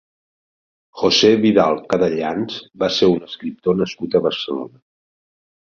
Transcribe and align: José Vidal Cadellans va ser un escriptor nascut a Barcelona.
José 1.01 1.29
Vidal 1.43 1.77
Cadellans 1.93 2.57
va 2.85 2.91
ser 2.97 3.11
un 3.13 3.23
escriptor 3.31 3.81
nascut 3.83 4.19
a 4.21 4.27
Barcelona. 4.31 4.83